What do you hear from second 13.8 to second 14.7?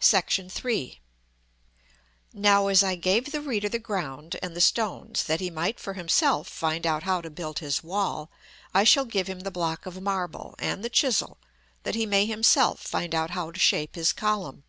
his column.